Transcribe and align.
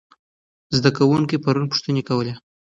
زده 0.77 0.89
کوونکي 0.97 1.35
پرون 1.43 1.65
پوښتنې 1.71 2.01
کولې. 2.09 2.33